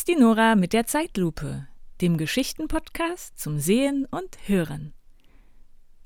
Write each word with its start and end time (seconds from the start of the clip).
Ist 0.00 0.08
die 0.08 0.16
Nora 0.16 0.56
mit 0.56 0.72
der 0.72 0.86
Zeitlupe, 0.86 1.68
dem 2.00 2.16
Geschichtenpodcast 2.16 3.38
zum 3.38 3.58
Sehen 3.58 4.06
und 4.10 4.38
Hören. 4.48 4.94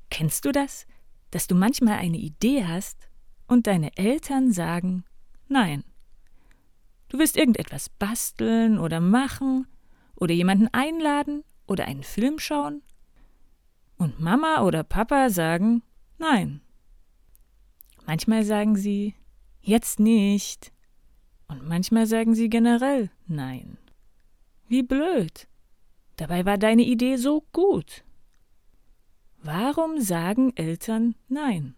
Kennst 0.09 0.43
du 0.43 0.51
das, 0.51 0.85
dass 1.31 1.47
du 1.47 1.55
manchmal 1.55 1.99
eine 1.99 2.17
Idee 2.17 2.65
hast 2.65 3.07
und 3.47 3.67
deine 3.67 3.95
Eltern 3.95 4.51
sagen 4.51 5.05
Nein? 5.47 5.85
Du 7.07 7.19
willst 7.19 7.37
irgendetwas 7.37 7.87
basteln 7.87 8.79
oder 8.79 8.99
machen 8.99 9.65
oder 10.17 10.33
jemanden 10.33 10.67
einladen 10.73 11.45
oder 11.65 11.85
einen 11.85 12.03
Film 12.03 12.37
schauen 12.37 12.83
und 13.95 14.19
Mama 14.19 14.63
oder 14.63 14.83
Papa 14.83 15.29
sagen 15.29 15.83
Nein. 16.17 16.59
Manchmal 18.05 18.43
sagen 18.43 18.75
sie 18.75 19.15
Jetzt 19.61 20.01
nicht. 20.01 20.73
Und 21.47 21.65
manchmal 21.65 22.07
sagen 22.07 22.35
sie 22.35 22.49
generell 22.49 23.09
Nein. 23.25 23.77
Wie 24.67 24.83
blöd. 24.83 25.47
Dabei 26.17 26.45
war 26.45 26.57
deine 26.57 26.83
Idee 26.83 27.17
so 27.17 27.45
gut. 27.51 28.03
Warum 29.37 30.01
sagen 30.01 30.55
Eltern 30.55 31.15
Nein? 31.27 31.75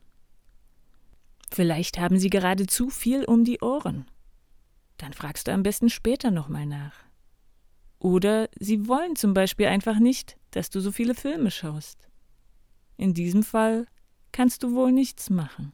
Vielleicht 1.52 1.98
haben 1.98 2.20
sie 2.20 2.30
gerade 2.30 2.66
zu 2.68 2.90
viel 2.90 3.26
um 3.26 3.44
die 3.44 3.60
Ohren. 3.62 4.05
Dann 4.98 5.13
fragst 5.13 5.48
du 5.48 5.52
am 5.52 5.63
besten 5.63 5.90
später 5.90 6.32
nochmal 6.32 6.66
nach. 6.66 6.94
Oder 8.00 8.50
sie 8.60 8.88
wollen 8.88 9.15
zum 9.15 9.34
Beispiel 9.34 9.68
einfach 9.68 9.99
nicht, 9.99 10.38
dass 10.52 10.70
du 10.70 10.80
so 10.80 10.91
viele 10.91 11.15
Filme 11.15 11.52
schaust. 11.52 12.08
In 12.96 13.13
diesem 13.13 13.43
Fall 13.43 13.88
kannst 14.32 14.63
du 14.63 14.74
wohl 14.74 14.91
nichts 14.91 15.30
machen. 15.30 15.74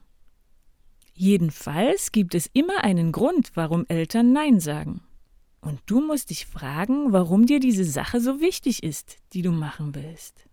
Jedenfalls 1.14 2.12
gibt 2.12 2.34
es 2.34 2.50
immer 2.54 2.84
einen 2.84 3.12
Grund, 3.12 3.52
warum 3.56 3.86
Eltern 3.88 4.34
Nein 4.34 4.60
sagen. 4.60 5.02
Und 5.64 5.80
du 5.86 6.02
musst 6.02 6.30
dich 6.30 6.46
fragen, 6.46 7.14
warum 7.14 7.46
dir 7.46 7.62
diese 7.62 7.86
Sache 7.86 8.20
so 8.20 8.42
wichtig 8.42 8.84
ist, 8.84 9.18
die 9.32 9.42
du 9.42 9.52
machen 9.52 9.96
willst. 9.96 10.46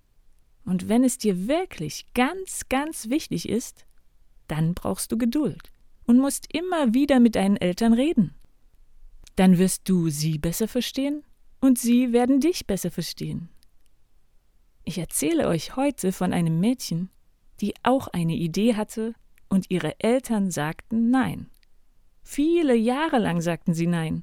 Und 0.64 0.88
wenn 0.88 1.02
es 1.02 1.18
dir 1.18 1.48
wirklich 1.48 2.06
ganz, 2.14 2.68
ganz 2.68 3.10
wichtig 3.10 3.48
ist, 3.48 3.86
dann 4.46 4.72
brauchst 4.74 5.10
du 5.10 5.18
Geduld 5.18 5.72
und 6.06 6.18
musst 6.18 6.54
immer 6.54 6.94
wieder 6.94 7.18
mit 7.18 7.34
deinen 7.34 7.56
Eltern 7.56 7.92
reden. 7.92 8.34
Dann 9.34 9.58
wirst 9.58 9.88
du 9.88 10.10
sie 10.10 10.38
besser 10.38 10.68
verstehen 10.68 11.24
und 11.60 11.76
sie 11.78 12.12
werden 12.12 12.38
dich 12.38 12.66
besser 12.68 12.92
verstehen. 12.92 13.48
Ich 14.84 14.98
erzähle 14.98 15.48
euch 15.48 15.74
heute 15.74 16.12
von 16.12 16.32
einem 16.32 16.60
Mädchen, 16.60 17.10
die 17.60 17.74
auch 17.82 18.06
eine 18.08 18.34
Idee 18.34 18.76
hatte 18.76 19.14
und 19.48 19.70
ihre 19.70 19.98
Eltern 19.98 20.52
sagten 20.52 21.10
Nein. 21.10 21.50
Viele 22.22 22.76
Jahre 22.76 23.18
lang 23.18 23.40
sagten 23.40 23.74
sie 23.74 23.88
Nein. 23.88 24.22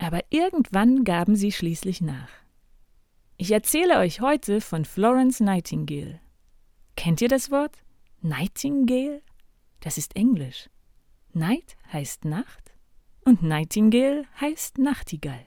Aber 0.00 0.24
irgendwann 0.30 1.04
gaben 1.04 1.36
sie 1.36 1.52
schließlich 1.52 2.00
nach. 2.00 2.30
Ich 3.36 3.52
erzähle 3.52 3.98
euch 3.98 4.22
heute 4.22 4.62
von 4.62 4.86
Florence 4.86 5.40
Nightingale. 5.40 6.20
Kennt 6.96 7.20
ihr 7.20 7.28
das 7.28 7.50
Wort? 7.50 7.76
Nightingale? 8.22 9.20
Das 9.80 9.98
ist 9.98 10.16
Englisch. 10.16 10.70
Night 11.34 11.76
heißt 11.92 12.24
Nacht 12.24 12.72
und 13.26 13.42
Nightingale 13.42 14.24
heißt 14.40 14.78
Nachtigall. 14.78 15.46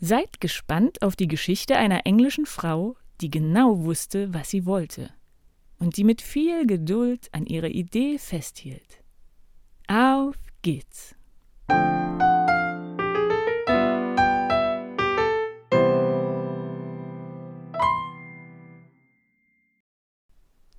Seid 0.00 0.40
gespannt 0.40 1.02
auf 1.02 1.14
die 1.14 1.28
Geschichte 1.28 1.76
einer 1.76 2.06
englischen 2.06 2.46
Frau, 2.46 2.96
die 3.20 3.30
genau 3.30 3.84
wusste, 3.84 4.32
was 4.32 4.48
sie 4.48 4.64
wollte 4.64 5.10
und 5.78 5.98
die 5.98 6.04
mit 6.04 6.22
viel 6.22 6.66
Geduld 6.66 7.28
an 7.32 7.44
ihrer 7.44 7.68
Idee 7.68 8.18
festhielt. 8.18 9.02
Auf 9.88 10.36
geht's! 10.62 11.14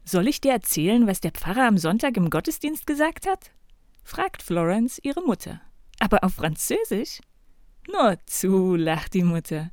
Soll 0.09 0.28
ich 0.28 0.42
dir 0.42 0.53
erzählen, 0.53 1.06
was 1.06 1.22
der 1.22 1.30
Pfarrer 1.30 1.68
am 1.68 1.78
Sonntag 1.78 2.18
im 2.18 2.31
Gottesdienst 2.31 2.88
gesagt 2.88 3.28
hat? 3.28 3.52
fragt 4.03 4.42
Florence 4.42 5.00
ihre 5.03 5.22
Mutter. 5.22 5.62
Aber 6.00 6.24
auf 6.24 6.34
Französisch? 6.34 7.22
Nur 7.88 8.18
zu, 8.25 8.75
lacht 8.75 9.14
die 9.14 9.22
Mutter. 9.22 9.69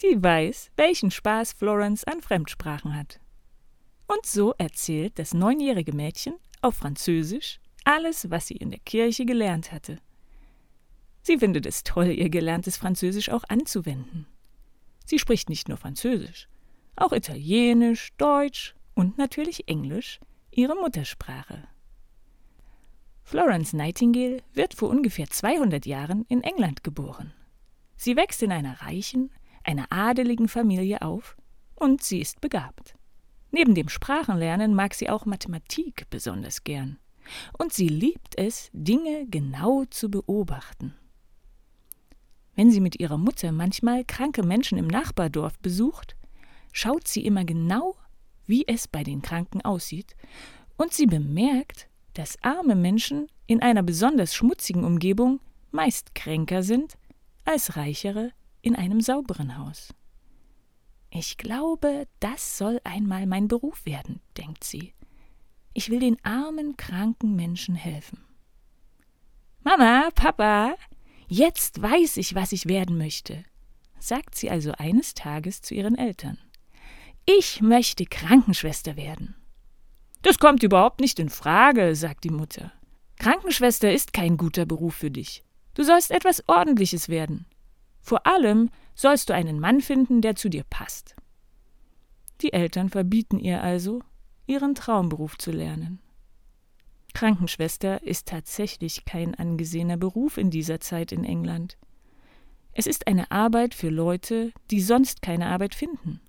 Die 0.00 0.22
weiß, 0.22 0.70
welchen 0.76 1.10
Spaß 1.10 1.52
Florence 1.52 2.04
an 2.04 2.22
Fremdsprachen 2.22 2.96
hat. 2.96 3.20
Und 4.06 4.24
so 4.24 4.54
erzählt 4.56 5.18
das 5.18 5.34
neunjährige 5.34 5.92
Mädchen 5.92 6.36
auf 6.62 6.76
Französisch 6.76 7.60
alles, 7.84 8.30
was 8.30 8.46
sie 8.46 8.56
in 8.56 8.70
der 8.70 8.80
Kirche 8.80 9.26
gelernt 9.26 9.70
hatte. 9.70 9.98
Sie 11.20 11.36
findet 11.36 11.66
es 11.66 11.84
toll, 11.84 12.06
ihr 12.06 12.30
gelerntes 12.30 12.78
Französisch 12.78 13.28
auch 13.28 13.44
anzuwenden. 13.50 14.24
Sie 15.04 15.18
spricht 15.18 15.50
nicht 15.50 15.68
nur 15.68 15.76
Französisch, 15.76 16.48
auch 16.96 17.12
Italienisch, 17.12 18.14
Deutsch 18.16 18.74
und 18.98 19.16
natürlich 19.16 19.68
Englisch, 19.68 20.18
ihre 20.50 20.74
Muttersprache. 20.74 21.68
Florence 23.22 23.72
Nightingale 23.72 24.42
wird 24.54 24.74
vor 24.74 24.88
ungefähr 24.88 25.30
200 25.30 25.86
Jahren 25.86 26.24
in 26.28 26.42
England 26.42 26.82
geboren. 26.82 27.32
Sie 27.96 28.16
wächst 28.16 28.42
in 28.42 28.50
einer 28.50 28.80
reichen, 28.82 29.30
einer 29.62 29.86
adeligen 29.90 30.48
Familie 30.48 31.02
auf 31.02 31.36
und 31.76 32.02
sie 32.02 32.20
ist 32.20 32.40
begabt. 32.40 32.96
Neben 33.52 33.76
dem 33.76 33.88
Sprachenlernen 33.88 34.74
mag 34.74 34.94
sie 34.94 35.08
auch 35.08 35.26
Mathematik 35.26 36.10
besonders 36.10 36.64
gern. 36.64 36.98
Und 37.56 37.72
sie 37.72 37.88
liebt 37.88 38.36
es, 38.36 38.68
Dinge 38.72 39.26
genau 39.28 39.84
zu 39.84 40.10
beobachten. 40.10 40.94
Wenn 42.56 42.72
sie 42.72 42.80
mit 42.80 42.98
ihrer 42.98 43.18
Mutter 43.18 43.52
manchmal 43.52 44.04
kranke 44.04 44.42
Menschen 44.42 44.76
im 44.76 44.88
Nachbardorf 44.88 45.56
besucht, 45.60 46.16
schaut 46.72 47.06
sie 47.06 47.24
immer 47.24 47.44
genau, 47.44 47.94
wie 48.48 48.66
es 48.66 48.88
bei 48.88 49.04
den 49.04 49.22
Kranken 49.22 49.62
aussieht, 49.62 50.16
und 50.76 50.92
sie 50.92 51.06
bemerkt, 51.06 51.88
dass 52.14 52.42
arme 52.42 52.74
Menschen 52.74 53.28
in 53.46 53.62
einer 53.62 53.82
besonders 53.82 54.34
schmutzigen 54.34 54.84
Umgebung 54.84 55.40
meist 55.70 56.14
kränker 56.14 56.62
sind 56.62 56.98
als 57.44 57.76
reichere 57.76 58.32
in 58.62 58.74
einem 58.74 59.00
sauberen 59.00 59.56
Haus. 59.56 59.94
Ich 61.10 61.36
glaube, 61.36 62.06
das 62.20 62.58
soll 62.58 62.80
einmal 62.84 63.26
mein 63.26 63.48
Beruf 63.48 63.86
werden, 63.86 64.20
denkt 64.36 64.64
sie. 64.64 64.94
Ich 65.72 65.90
will 65.90 66.00
den 66.00 66.22
armen, 66.24 66.76
kranken 66.76 67.36
Menschen 67.36 67.74
helfen. 67.74 68.24
Mama, 69.62 70.10
Papa, 70.14 70.74
jetzt 71.28 71.80
weiß 71.80 72.16
ich, 72.18 72.34
was 72.34 72.52
ich 72.52 72.66
werden 72.66 72.98
möchte, 72.98 73.44
sagt 73.98 74.34
sie 74.34 74.50
also 74.50 74.72
eines 74.72 75.14
Tages 75.14 75.60
zu 75.62 75.74
ihren 75.74 75.96
Eltern. 75.96 76.38
Ich 77.30 77.60
möchte 77.60 78.06
Krankenschwester 78.06 78.96
werden. 78.96 79.34
Das 80.22 80.38
kommt 80.38 80.62
überhaupt 80.62 80.98
nicht 80.98 81.18
in 81.18 81.28
Frage, 81.28 81.94
sagt 81.94 82.24
die 82.24 82.30
Mutter. 82.30 82.72
Krankenschwester 83.18 83.92
ist 83.92 84.14
kein 84.14 84.38
guter 84.38 84.64
Beruf 84.64 84.94
für 84.94 85.10
dich. 85.10 85.44
Du 85.74 85.82
sollst 85.82 86.10
etwas 86.10 86.48
Ordentliches 86.48 87.10
werden. 87.10 87.44
Vor 88.00 88.26
allem 88.26 88.70
sollst 88.94 89.28
du 89.28 89.34
einen 89.34 89.60
Mann 89.60 89.82
finden, 89.82 90.22
der 90.22 90.36
zu 90.36 90.48
dir 90.48 90.64
passt. 90.70 91.16
Die 92.40 92.54
Eltern 92.54 92.88
verbieten 92.88 93.38
ihr 93.38 93.62
also, 93.62 94.00
ihren 94.46 94.74
Traumberuf 94.74 95.36
zu 95.36 95.50
lernen. 95.50 96.00
Krankenschwester 97.12 98.02
ist 98.02 98.26
tatsächlich 98.26 99.04
kein 99.04 99.34
angesehener 99.34 99.98
Beruf 99.98 100.38
in 100.38 100.48
dieser 100.48 100.80
Zeit 100.80 101.12
in 101.12 101.24
England. 101.24 101.76
Es 102.72 102.86
ist 102.86 103.06
eine 103.06 103.30
Arbeit 103.30 103.74
für 103.74 103.90
Leute, 103.90 104.50
die 104.70 104.80
sonst 104.80 105.20
keine 105.20 105.48
Arbeit 105.48 105.74
finden. 105.74 106.22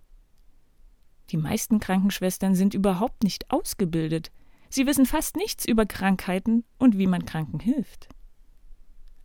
Die 1.32 1.38
meisten 1.38 1.80
Krankenschwestern 1.80 2.56
sind 2.56 2.74
überhaupt 2.74 3.24
nicht 3.24 3.52
ausgebildet. 3.52 4.32
Sie 4.70 4.88
wissen 4.88 5.06
fast 5.06 5.36
nichts 5.36 5.66
über 5.66 5.86
Krankheiten 5.86 6.64
und 6.78 6.98
wie 6.98 7.08
man 7.08 7.26
Kranken 7.26 7.60
hilft. 7.60 8.10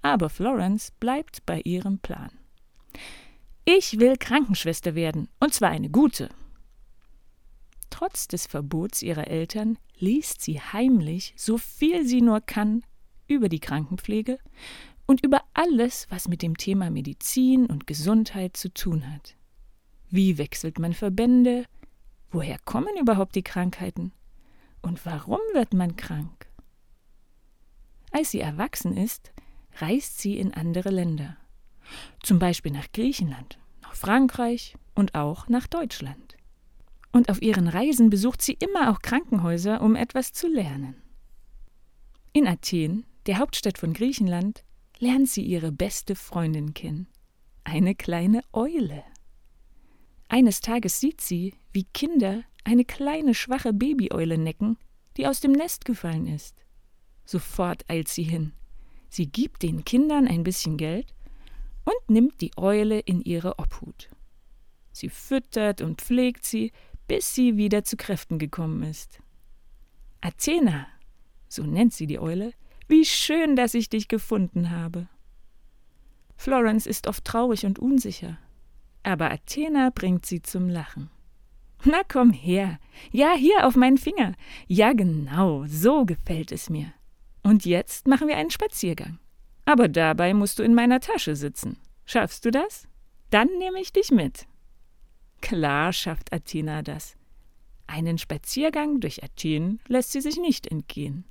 Aber 0.02 0.28
Florence 0.28 0.90
bleibt 1.00 1.46
bei 1.46 1.60
ihrem 1.62 1.98
Plan. 1.98 2.30
Ich 3.64 3.98
will 3.98 4.16
Krankenschwester 4.18 4.94
werden, 4.94 5.28
und 5.40 5.54
zwar 5.54 5.70
eine 5.70 5.88
gute. 5.88 6.28
Trotz 7.88 8.28
des 8.28 8.46
Verbots 8.46 9.02
ihrer 9.02 9.28
Eltern 9.28 9.78
liest 9.96 10.42
sie 10.42 10.60
heimlich, 10.60 11.32
so 11.36 11.56
viel 11.56 12.06
sie 12.06 12.20
nur 12.20 12.40
kann, 12.42 12.82
über 13.26 13.48
die 13.48 13.60
Krankenpflege 13.60 14.38
und 15.06 15.24
über 15.24 15.42
alles, 15.54 16.06
was 16.10 16.28
mit 16.28 16.42
dem 16.42 16.56
Thema 16.58 16.90
Medizin 16.90 17.66
und 17.66 17.86
Gesundheit 17.86 18.56
zu 18.56 18.72
tun 18.72 19.10
hat. 19.10 19.36
Wie 20.10 20.36
wechselt 20.36 20.78
man 20.78 20.92
Verbände? 20.92 21.64
Woher 22.34 22.58
kommen 22.64 22.96
überhaupt 23.00 23.36
die 23.36 23.44
Krankheiten? 23.44 24.10
Und 24.82 25.06
warum 25.06 25.38
wird 25.52 25.72
man 25.72 25.94
krank? 25.94 26.48
Als 28.10 28.32
sie 28.32 28.40
erwachsen 28.40 28.96
ist, 28.96 29.32
reist 29.76 30.18
sie 30.18 30.36
in 30.36 30.52
andere 30.52 30.90
Länder 30.90 31.36
zum 32.24 32.40
Beispiel 32.40 32.72
nach 32.72 32.90
Griechenland, 32.92 33.58
nach 33.82 33.94
Frankreich 33.94 34.76
und 34.96 35.14
auch 35.14 35.48
nach 35.48 35.68
Deutschland. 35.68 36.36
Und 37.12 37.28
auf 37.28 37.40
ihren 37.40 37.68
Reisen 37.68 38.10
besucht 38.10 38.42
sie 38.42 38.54
immer 38.54 38.90
auch 38.90 39.00
Krankenhäuser, 39.00 39.80
um 39.80 39.94
etwas 39.94 40.32
zu 40.32 40.48
lernen. 40.48 40.96
In 42.32 42.48
Athen, 42.48 43.06
der 43.26 43.38
Hauptstadt 43.38 43.78
von 43.78 43.92
Griechenland, 43.92 44.64
lernt 44.98 45.28
sie 45.28 45.42
ihre 45.42 45.70
beste 45.70 46.16
Freundin 46.16 46.74
kennen, 46.74 47.06
eine 47.62 47.94
kleine 47.94 48.42
Eule. 48.52 49.04
Eines 50.28 50.60
Tages 50.60 51.00
sieht 51.00 51.20
sie, 51.20 51.54
wie 51.72 51.84
Kinder 51.84 52.42
eine 52.64 52.84
kleine 52.84 53.34
schwache 53.34 53.72
Babyeule 53.72 54.38
necken, 54.38 54.78
die 55.16 55.26
aus 55.26 55.40
dem 55.40 55.52
Nest 55.52 55.84
gefallen 55.84 56.26
ist. 56.26 56.64
Sofort 57.24 57.84
eilt 57.88 58.08
sie 58.08 58.22
hin. 58.22 58.52
Sie 59.08 59.26
gibt 59.26 59.62
den 59.62 59.84
Kindern 59.84 60.26
ein 60.26 60.42
bisschen 60.42 60.76
Geld 60.76 61.14
und 61.84 62.10
nimmt 62.10 62.40
die 62.40 62.52
Eule 62.56 62.98
in 63.00 63.20
ihre 63.20 63.58
Obhut. 63.58 64.10
Sie 64.92 65.08
füttert 65.08 65.80
und 65.80 66.00
pflegt 66.00 66.44
sie, 66.44 66.72
bis 67.06 67.34
sie 67.34 67.56
wieder 67.56 67.84
zu 67.84 67.96
Kräften 67.96 68.38
gekommen 68.38 68.82
ist. 68.82 69.20
Athena, 70.20 70.88
so 71.48 71.64
nennt 71.64 71.92
sie 71.92 72.06
die 72.06 72.18
Eule, 72.18 72.52
wie 72.88 73.04
schön, 73.04 73.56
dass 73.56 73.74
ich 73.74 73.88
dich 73.88 74.08
gefunden 74.08 74.70
habe. 74.70 75.08
Florence 76.36 76.86
ist 76.86 77.06
oft 77.06 77.24
traurig 77.24 77.66
und 77.66 77.78
unsicher, 77.78 78.38
aber 79.04 79.30
Athena 79.30 79.90
bringt 79.90 80.26
sie 80.26 80.42
zum 80.42 80.68
Lachen. 80.68 81.10
Na 81.84 82.02
komm 82.08 82.32
her. 82.32 82.78
Ja, 83.12 83.34
hier 83.34 83.66
auf 83.66 83.76
meinen 83.76 83.98
Finger. 83.98 84.34
Ja, 84.66 84.92
genau, 84.92 85.64
so 85.66 86.04
gefällt 86.04 86.50
es 86.50 86.70
mir. 86.70 86.92
Und 87.42 87.66
jetzt 87.66 88.08
machen 88.08 88.28
wir 88.28 88.36
einen 88.36 88.50
Spaziergang. 88.50 89.18
Aber 89.66 89.88
dabei 89.88 90.34
musst 90.34 90.58
du 90.58 90.62
in 90.62 90.74
meiner 90.74 91.00
Tasche 91.00 91.36
sitzen. 91.36 91.78
Schaffst 92.06 92.44
du 92.44 92.50
das? 92.50 92.88
Dann 93.30 93.48
nehme 93.58 93.80
ich 93.80 93.92
dich 93.92 94.10
mit. 94.10 94.46
Klar 95.40 95.92
schafft 95.92 96.32
Athena 96.32 96.82
das. 96.82 97.16
Einen 97.86 98.16
Spaziergang 98.16 99.00
durch 99.00 99.22
Athen 99.22 99.80
lässt 99.88 100.12
sie 100.12 100.22
sich 100.22 100.38
nicht 100.38 100.66
entgehen. 100.66 101.24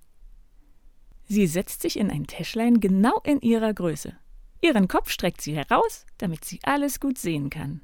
Sie 1.25 1.47
setzt 1.47 1.81
sich 1.81 1.97
in 1.97 2.11
ein 2.11 2.27
Täschlein 2.27 2.79
genau 2.79 3.19
in 3.23 3.39
ihrer 3.41 3.73
Größe. 3.73 4.15
Ihren 4.63 4.87
Kopf 4.87 5.09
streckt 5.09 5.41
sie 5.41 5.55
heraus, 5.55 6.05
damit 6.17 6.45
sie 6.45 6.59
alles 6.63 7.01
gut 7.01 7.17
sehen 7.17 7.49
kann. 7.49 7.81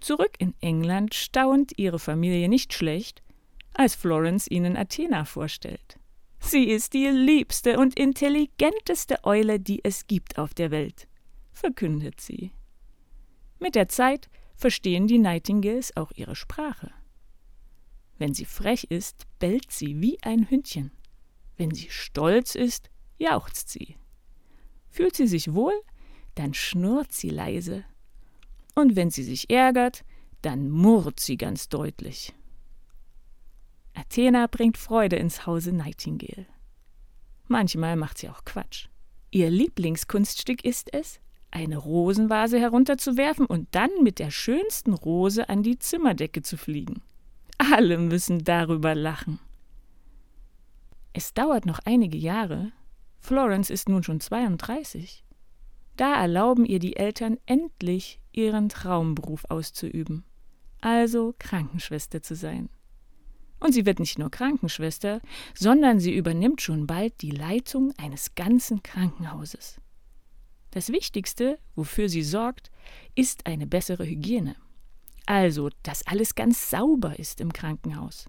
Zurück 0.00 0.32
in 0.38 0.54
England 0.60 1.12
staunt 1.12 1.78
ihre 1.78 1.98
Familie 1.98 2.48
nicht 2.48 2.72
schlecht, 2.72 3.22
als 3.74 3.94
Florence 3.94 4.46
ihnen 4.48 4.78
Athena 4.78 5.26
vorstellt. 5.26 5.98
Sie 6.38 6.64
ist 6.64 6.94
die 6.94 7.08
liebste 7.08 7.78
und 7.78 7.98
intelligenteste 7.98 9.24
Eule, 9.24 9.60
die 9.60 9.84
es 9.84 10.06
gibt 10.06 10.38
auf 10.38 10.54
der 10.54 10.70
Welt, 10.70 11.06
verkündet 11.52 12.22
sie. 12.22 12.52
Mit 13.58 13.74
der 13.74 13.88
Zeit 13.88 14.30
verstehen 14.54 15.06
die 15.06 15.18
Nightingales 15.18 15.94
auch 15.98 16.12
ihre 16.14 16.36
Sprache. 16.36 16.92
Wenn 18.16 18.32
sie 18.32 18.46
frech 18.46 18.84
ist, 18.84 19.26
bellt 19.38 19.70
sie 19.70 20.00
wie 20.00 20.18
ein 20.22 20.48
Hündchen. 20.48 20.92
Wenn 21.58 21.74
sie 21.74 21.90
stolz 21.90 22.54
ist, 22.54 22.88
jauchzt 23.18 23.68
sie. 23.68 23.96
Fühlt 24.96 25.14
sie 25.14 25.26
sich 25.26 25.52
wohl, 25.52 25.74
dann 26.36 26.54
schnurrt 26.54 27.12
sie 27.12 27.28
leise. 27.28 27.84
Und 28.74 28.96
wenn 28.96 29.10
sie 29.10 29.24
sich 29.24 29.50
ärgert, 29.50 30.04
dann 30.40 30.70
murrt 30.70 31.20
sie 31.20 31.36
ganz 31.36 31.68
deutlich. 31.68 32.32
Athena 33.92 34.46
bringt 34.46 34.78
Freude 34.78 35.16
ins 35.16 35.46
Hause 35.46 35.72
Nightingale. 35.72 36.46
Manchmal 37.46 37.96
macht 37.96 38.16
sie 38.16 38.30
auch 38.30 38.46
Quatsch. 38.46 38.86
Ihr 39.30 39.50
Lieblingskunststück 39.50 40.64
ist 40.64 40.94
es, 40.94 41.20
eine 41.50 41.76
Rosenvase 41.76 42.58
herunterzuwerfen 42.58 43.44
und 43.44 43.68
dann 43.72 43.90
mit 44.02 44.18
der 44.18 44.30
schönsten 44.30 44.94
Rose 44.94 45.50
an 45.50 45.62
die 45.62 45.78
Zimmerdecke 45.78 46.40
zu 46.40 46.56
fliegen. 46.56 47.02
Alle 47.58 47.98
müssen 47.98 48.44
darüber 48.44 48.94
lachen. 48.94 49.40
Es 51.12 51.34
dauert 51.34 51.66
noch 51.66 51.80
einige 51.84 52.16
Jahre. 52.16 52.72
Florence 53.18 53.70
ist 53.70 53.88
nun 53.88 54.02
schon 54.02 54.20
32. 54.20 55.24
Da 55.96 56.14
erlauben 56.14 56.66
ihr 56.66 56.78
die 56.78 56.96
Eltern 56.96 57.38
endlich, 57.46 58.20
ihren 58.32 58.68
Traumberuf 58.68 59.46
auszuüben, 59.48 60.24
also 60.80 61.34
Krankenschwester 61.38 62.22
zu 62.22 62.34
sein. 62.34 62.68
Und 63.58 63.72
sie 63.72 63.86
wird 63.86 63.98
nicht 63.98 64.18
nur 64.18 64.30
Krankenschwester, 64.30 65.20
sondern 65.54 65.98
sie 65.98 66.14
übernimmt 66.14 66.60
schon 66.60 66.86
bald 66.86 67.22
die 67.22 67.30
Leitung 67.30 67.94
eines 67.96 68.34
ganzen 68.34 68.82
Krankenhauses. 68.82 69.80
Das 70.70 70.90
Wichtigste, 70.90 71.58
wofür 71.74 72.10
sie 72.10 72.22
sorgt, 72.22 72.70
ist 73.14 73.46
eine 73.46 73.66
bessere 73.66 74.04
Hygiene. 74.04 74.56
Also, 75.24 75.70
dass 75.82 76.06
alles 76.06 76.34
ganz 76.34 76.68
sauber 76.68 77.18
ist 77.18 77.40
im 77.40 77.52
Krankenhaus, 77.52 78.28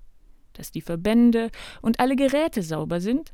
dass 0.53 0.71
die 0.71 0.81
Verbände 0.81 1.51
und 1.81 1.99
alle 1.99 2.15
Geräte 2.15 2.63
sauber 2.63 3.01
sind 3.01 3.33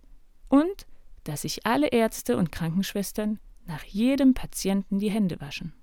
und 0.49 0.87
dass 1.23 1.43
sich 1.43 1.65
alle 1.65 1.87
Ärzte 1.87 2.37
und 2.37 2.51
Krankenschwestern 2.51 3.39
nach 3.65 3.83
jedem 3.83 4.33
Patienten 4.33 4.99
die 4.99 5.11
Hände 5.11 5.39
waschen. 5.39 5.73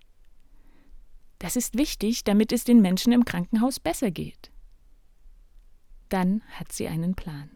Das 1.39 1.57
ist 1.57 1.79
wichtig, 1.79 2.25
damit 2.25 2.53
es 2.53 2.65
den 2.65 2.83
Menschen 2.83 3.13
im 3.13 3.25
Krankenhaus 3.25 3.81
besser 3.81 4.11
geht. 4.11 4.51
Dann 6.11 6.43
hat 6.51 6.73
sie 6.73 6.89
einen 6.89 7.15
Plan. 7.15 7.51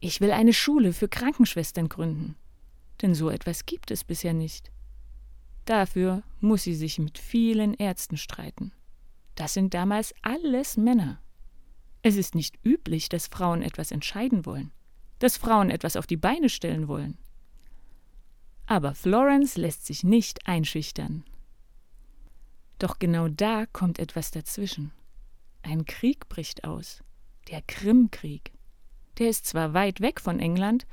Ich 0.00 0.20
will 0.20 0.30
eine 0.30 0.52
Schule 0.52 0.92
für 0.92 1.08
Krankenschwestern 1.08 1.88
gründen, 1.88 2.36
denn 3.02 3.14
so 3.14 3.28
etwas 3.28 3.66
gibt 3.66 3.90
es 3.90 4.04
bisher 4.04 4.32
nicht. 4.32 4.70
Dafür 5.66 6.22
muss 6.40 6.62
sie 6.62 6.74
sich 6.74 6.98
mit 6.98 7.18
vielen 7.18 7.74
Ärzten 7.74 8.16
streiten. 8.16 8.72
Das 9.34 9.52
sind 9.52 9.74
damals 9.74 10.14
alles 10.22 10.76
Männer. 10.76 11.20
Es 12.02 12.16
ist 12.16 12.34
nicht 12.34 12.58
üblich, 12.64 13.08
dass 13.08 13.26
Frauen 13.26 13.62
etwas 13.62 13.90
entscheiden 13.90 14.46
wollen, 14.46 14.70
dass 15.18 15.36
Frauen 15.36 15.70
etwas 15.70 15.96
auf 15.96 16.06
die 16.06 16.16
Beine 16.16 16.48
stellen 16.48 16.88
wollen. 16.88 17.18
Aber 18.66 18.94
Florence 18.94 19.56
lässt 19.56 19.86
sich 19.86 20.04
nicht 20.04 20.46
einschüchtern. 20.46 21.24
Doch 22.78 22.98
genau 22.98 23.28
da 23.28 23.66
kommt 23.66 23.98
etwas 23.98 24.30
dazwischen. 24.30 24.92
Ein 25.62 25.84
Krieg 25.84 26.28
bricht 26.28 26.64
aus 26.64 27.02
der 27.48 27.62
Krimkrieg. 27.62 28.52
Der 29.18 29.30
ist 29.30 29.46
zwar 29.46 29.72
weit 29.72 30.00
weg 30.00 30.20
von 30.20 30.40
England, 30.40 30.86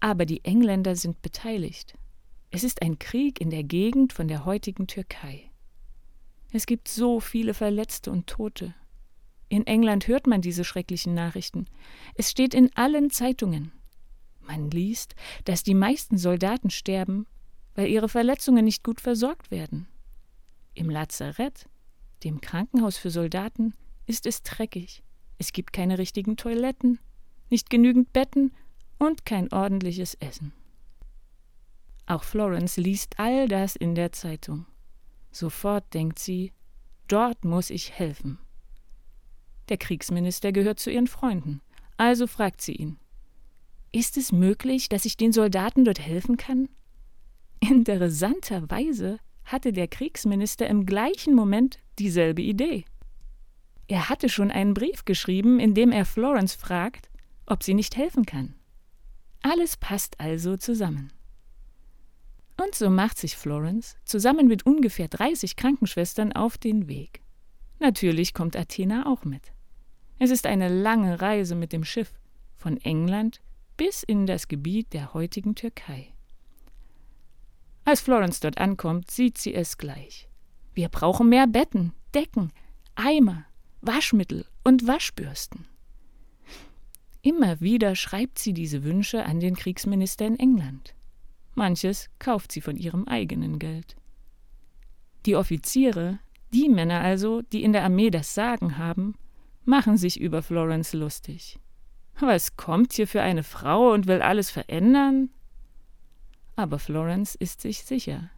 aber 0.00 0.26
die 0.26 0.44
Engländer 0.44 0.96
sind 0.96 1.22
beteiligt. 1.22 1.96
Es 2.50 2.64
ist 2.64 2.82
ein 2.82 2.98
Krieg 2.98 3.40
in 3.40 3.50
der 3.50 3.62
Gegend 3.62 4.12
von 4.12 4.26
der 4.26 4.44
heutigen 4.44 4.86
Türkei. 4.86 5.50
Es 6.50 6.66
gibt 6.66 6.88
so 6.88 7.20
viele 7.20 7.52
Verletzte 7.52 8.10
und 8.10 8.26
Tote. 8.26 8.74
In 9.48 9.66
England 9.66 10.08
hört 10.08 10.26
man 10.26 10.42
diese 10.42 10.64
schrecklichen 10.64 11.14
Nachrichten. 11.14 11.66
Es 12.14 12.30
steht 12.30 12.54
in 12.54 12.70
allen 12.74 13.10
Zeitungen. 13.10 13.72
Man 14.40 14.70
liest, 14.70 15.14
dass 15.44 15.62
die 15.62 15.74
meisten 15.74 16.18
Soldaten 16.18 16.70
sterben, 16.70 17.26
weil 17.74 17.88
ihre 17.88 18.08
Verletzungen 18.08 18.64
nicht 18.64 18.82
gut 18.82 19.00
versorgt 19.00 19.50
werden. 19.50 19.86
Im 20.74 20.90
Lazarett, 20.90 21.68
dem 22.24 22.40
Krankenhaus 22.40 22.98
für 22.98 23.10
Soldaten, 23.10 23.74
ist 24.06 24.26
es 24.26 24.42
dreckig. 24.42 25.02
Es 25.38 25.52
gibt 25.52 25.72
keine 25.72 25.98
richtigen 25.98 26.36
Toiletten, 26.36 26.98
nicht 27.50 27.70
genügend 27.70 28.12
Betten 28.12 28.52
und 28.98 29.24
kein 29.24 29.52
ordentliches 29.52 30.14
Essen. 30.14 30.52
Auch 32.06 32.24
Florence 32.24 32.76
liest 32.76 33.18
all 33.18 33.48
das 33.48 33.76
in 33.76 33.94
der 33.94 34.12
Zeitung. 34.12 34.66
Sofort 35.30 35.92
denkt 35.94 36.18
sie, 36.18 36.52
dort 37.06 37.44
muss 37.44 37.70
ich 37.70 37.92
helfen. 37.92 38.38
Der 39.68 39.76
Kriegsminister 39.76 40.52
gehört 40.52 40.80
zu 40.80 40.90
ihren 40.90 41.06
Freunden, 41.06 41.60
also 41.96 42.26
fragt 42.26 42.60
sie 42.60 42.72
ihn. 42.72 42.98
Ist 43.92 44.16
es 44.16 44.32
möglich, 44.32 44.88
dass 44.88 45.04
ich 45.04 45.16
den 45.16 45.32
Soldaten 45.32 45.84
dort 45.84 46.00
helfen 46.00 46.36
kann? 46.36 46.68
Interessanterweise 47.60 49.18
hatte 49.44 49.72
der 49.72 49.88
Kriegsminister 49.88 50.66
im 50.66 50.86
gleichen 50.86 51.34
Moment 51.34 51.78
dieselbe 51.98 52.42
Idee. 52.42 52.84
Er 53.88 54.08
hatte 54.10 54.28
schon 54.28 54.50
einen 54.50 54.74
Brief 54.74 55.04
geschrieben, 55.06 55.58
in 55.58 55.74
dem 55.74 55.90
er 55.90 56.04
Florence 56.04 56.54
fragt, 56.54 57.10
ob 57.46 57.62
sie 57.62 57.74
nicht 57.74 57.96
helfen 57.96 58.26
kann. 58.26 58.54
Alles 59.40 59.76
passt 59.78 60.20
also 60.20 60.56
zusammen. 60.56 61.12
Und 62.62 62.74
so 62.74 62.90
macht 62.90 63.18
sich 63.18 63.36
Florence 63.36 63.96
zusammen 64.04 64.48
mit 64.48 64.66
ungefähr 64.66 65.08
30 65.08 65.56
Krankenschwestern 65.56 66.32
auf 66.32 66.58
den 66.58 66.88
Weg. 66.88 67.22
Natürlich 67.78 68.34
kommt 68.34 68.56
Athena 68.56 69.06
auch 69.06 69.24
mit. 69.24 69.52
Es 70.18 70.30
ist 70.30 70.46
eine 70.46 70.68
lange 70.68 71.20
Reise 71.20 71.54
mit 71.54 71.72
dem 71.72 71.84
Schiff 71.84 72.12
von 72.56 72.76
England 72.78 73.40
bis 73.76 74.02
in 74.02 74.26
das 74.26 74.48
Gebiet 74.48 74.92
der 74.92 75.14
heutigen 75.14 75.54
Türkei. 75.54 76.12
Als 77.84 78.00
Florence 78.00 78.40
dort 78.40 78.58
ankommt, 78.58 79.10
sieht 79.10 79.38
sie 79.38 79.54
es 79.54 79.78
gleich. 79.78 80.28
Wir 80.74 80.88
brauchen 80.88 81.28
mehr 81.28 81.46
Betten, 81.46 81.92
Decken, 82.14 82.52
Eimer, 82.96 83.44
Waschmittel 83.80 84.44
und 84.64 84.86
Waschbürsten. 84.86 85.66
Immer 87.22 87.60
wieder 87.60 87.94
schreibt 87.94 88.38
sie 88.38 88.52
diese 88.52 88.84
Wünsche 88.84 89.24
an 89.24 89.40
den 89.40 89.56
Kriegsminister 89.56 90.26
in 90.26 90.38
England. 90.38 90.94
Manches 91.54 92.10
kauft 92.18 92.52
sie 92.52 92.60
von 92.60 92.76
ihrem 92.76 93.06
eigenen 93.06 93.58
Geld. 93.58 93.96
Die 95.26 95.36
Offiziere, 95.36 96.18
die 96.52 96.68
Männer 96.68 97.00
also, 97.00 97.42
die 97.42 97.62
in 97.62 97.72
der 97.72 97.84
Armee 97.84 98.10
das 98.10 98.34
Sagen 98.34 98.78
haben, 98.78 99.14
machen 99.68 99.98
sich 99.98 100.18
über 100.18 100.42
Florence 100.42 100.94
lustig. 100.94 101.58
Was 102.18 102.56
kommt 102.56 102.94
hier 102.94 103.06
für 103.06 103.22
eine 103.22 103.44
Frau 103.44 103.92
und 103.92 104.06
will 104.06 104.22
alles 104.22 104.50
verändern? 104.50 105.30
Aber 106.56 106.78
Florence 106.78 107.36
ist 107.36 107.60
sich 107.60 107.84
sicher. 107.84 108.30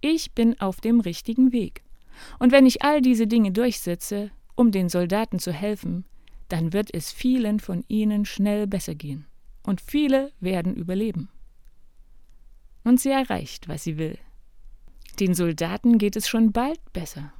Ich 0.00 0.32
bin 0.32 0.58
auf 0.60 0.80
dem 0.80 1.00
richtigen 1.00 1.52
Weg. 1.52 1.82
Und 2.38 2.52
wenn 2.52 2.66
ich 2.66 2.82
all 2.82 3.02
diese 3.02 3.26
Dinge 3.26 3.50
durchsetze, 3.50 4.30
um 4.54 4.70
den 4.70 4.88
Soldaten 4.88 5.40
zu 5.40 5.52
helfen, 5.52 6.04
dann 6.48 6.72
wird 6.72 6.94
es 6.94 7.10
vielen 7.10 7.58
von 7.58 7.84
ihnen 7.88 8.24
schnell 8.24 8.66
besser 8.66 8.94
gehen. 8.94 9.26
Und 9.64 9.80
viele 9.80 10.32
werden 10.40 10.74
überleben. 10.74 11.28
Und 12.84 13.00
sie 13.00 13.10
erreicht, 13.10 13.68
was 13.68 13.82
sie 13.82 13.98
will. 13.98 14.18
Den 15.18 15.34
Soldaten 15.34 15.98
geht 15.98 16.16
es 16.16 16.28
schon 16.28 16.52
bald 16.52 16.80
besser. 16.92 17.32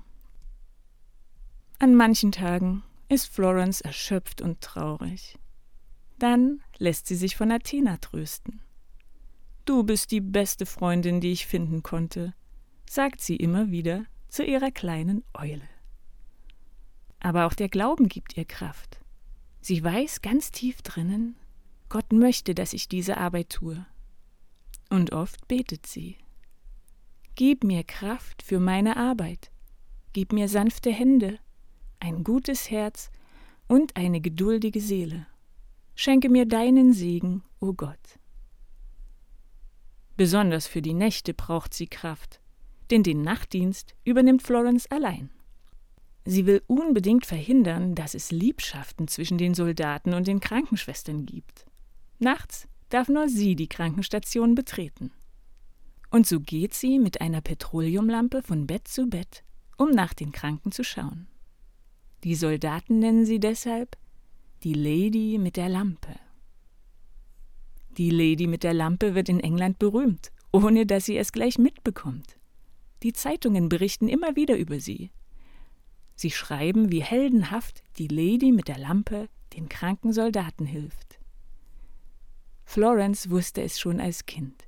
An 1.79 1.95
manchen 1.95 2.33
Tagen 2.33 2.83
ist 3.15 3.33
Florence 3.33 3.81
erschöpft 3.81 4.43
und 4.43 4.61
traurig. 4.61 5.39
Dann 6.19 6.61
lässt 6.79 7.07
sie 7.07 7.15
sich 7.15 7.37
von 7.37 7.51
Athena 7.51 7.97
trösten. 7.99 8.61
Du 9.65 9.85
bist 9.85 10.11
die 10.11 10.21
beste 10.21 10.67
Freundin, 10.67 11.21
die 11.21 11.33
ich 11.33 11.47
finden 11.47 11.83
konnte, 11.83 12.35
sagt 12.89 13.21
sie 13.21 13.37
immer 13.37 13.71
wieder 13.71 14.05
zu 14.29 14.45
ihrer 14.45 14.71
kleinen 14.71 15.25
Eule. 15.33 15.69
Aber 17.21 17.47
auch 17.47 17.55
der 17.55 17.69
Glauben 17.69 18.09
gibt 18.09 18.37
ihr 18.37 18.45
Kraft. 18.45 19.01
Sie 19.61 19.83
weiß 19.83 20.21
ganz 20.21 20.51
tief 20.51 20.83
drinnen, 20.83 21.37
Gott 21.89 22.13
möchte, 22.13 22.55
dass 22.55 22.73
ich 22.73 22.89
diese 22.89 23.17
Arbeit 23.17 23.51
tue. 23.51 23.87
Und 24.91 25.13
oft 25.13 25.49
betet 25.49 25.87
sie. 25.87 26.19
Gib 27.37 27.65
mir 27.65 27.85
Kraft 27.85 28.43
für 28.43 28.61
meine 28.61 28.97
Arbeit. 28.97 29.51
Gib 30.13 30.33
mir 30.33 30.49
sanfte 30.49 30.91
Hände, 30.91 31.39
ein 32.01 32.25
gutes 32.25 32.71
Herz 32.71 33.11
und 33.67 33.97
eine 33.97 34.21
geduldige 34.21 34.81
Seele. 34.81 35.27
Schenke 35.95 36.29
mir 36.29 36.47
deinen 36.47 36.93
Segen, 36.93 37.43
o 37.61 37.69
oh 37.69 37.73
Gott. 37.73 38.19
Besonders 40.17 40.67
für 40.67 40.83
die 40.83 40.95
Nächte 40.95 41.35
braucht 41.35 41.75
sie 41.75 41.87
Kraft, 41.87 42.41
denn 42.91 43.03
den 43.03 43.23
Nachtdienst 43.23 43.95
übernimmt 44.05 44.43
Florence 44.43 44.91
allein. 44.91 45.31
Sie 46.25 46.47
will 46.47 46.63
unbedingt 46.67 47.27
verhindern, 47.27 47.95
dass 47.95 48.15
es 48.15 48.31
Liebschaften 48.31 49.09
zwischen 49.09 49.39
den 49.39 49.55
Soldaten 49.55 50.15
und 50.15 50.27
den 50.27 50.41
Krankenschwestern 50.41 51.27
gibt. 51.27 51.67
Nachts 52.19 52.67
darf 52.89 53.09
nur 53.09 53.29
sie 53.29 53.57
die 53.57 53.69
Krankenstation 53.69 54.55
betreten. 54.55 55.11
Und 56.11 56.27
so 56.27 56.41
geht 56.41 56.75
sie 56.75 56.99
mit 56.99 57.21
einer 57.21 57.41
Petroleumlampe 57.41 58.43
von 58.43 58.67
Bett 58.67 58.87
zu 58.89 59.09
Bett, 59.09 59.43
um 59.77 59.91
nach 59.91 60.15
den 60.15 60.33
Kranken 60.33 60.71
zu 60.71 60.85
schauen. 60.85 61.27
Die 62.25 62.35
Soldaten 62.35 62.99
nennen 62.99 63.27
sie 63.27 63.39
deshalb 63.39 63.97
die 64.63 64.75
Lady 64.75 65.39
mit 65.39 65.57
der 65.57 65.69
Lampe. 65.69 66.17
Die 67.99 68.11
Lady 68.11 68.47
mit 68.47 68.63
der 68.63 68.75
Lampe 68.75 69.15
wird 69.15 69.29
in 69.29 69.41
England 69.41 69.79
berühmt, 69.79 70.33
ohne 70.51 70.87
dass 70.87 71.05
sie 71.05 71.17
es 71.17 71.33
gleich 71.33 71.59
mitbekommt. 71.59 72.39
Die 73.03 73.13
Zeitungen 73.13 73.69
berichten 73.69 74.09
immer 74.09 74.35
wieder 74.37 74.57
über 74.57 74.81
sie, 74.81 75.11
Sie 76.17 76.31
schreiben, 76.31 76.93
wie 76.93 77.03
heldenhaft 77.03 77.83
die 77.99 78.09
Lady 78.09 78.53
mit 78.53 78.69
der 78.69 78.79
Lampe 78.79 79.29
den 79.55 79.69
kranken 79.69 80.13
Soldaten 80.13 80.65
hilft. 80.65 81.19
Florence 82.65 83.31
wusste 83.31 83.63
es 83.63 83.79
schon 83.79 84.01
als 84.01 84.27
Kind. 84.27 84.65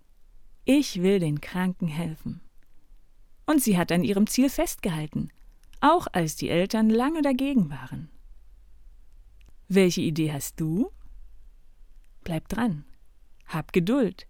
Ich 0.64 1.02
will 1.02 1.20
den 1.20 1.40
Kranken 1.40 1.86
helfen. 1.86 2.40
Und 3.46 3.62
sie 3.62 3.78
hat 3.78 3.92
an 3.92 4.02
ihrem 4.02 4.26
Ziel 4.26 4.50
festgehalten, 4.50 5.30
auch 5.80 6.06
als 6.12 6.36
die 6.36 6.48
Eltern 6.48 6.90
lange 6.90 7.22
dagegen 7.22 7.70
waren. 7.70 8.10
Welche 9.68 10.00
Idee 10.00 10.32
hast 10.32 10.60
du? 10.60 10.90
Bleib 12.22 12.48
dran, 12.48 12.84
hab 13.46 13.72
Geduld 13.72 14.26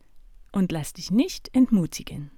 und 0.53 0.73
lass 0.73 0.93
dich 0.93 1.11
nicht 1.11 1.55
entmutigen. 1.55 2.31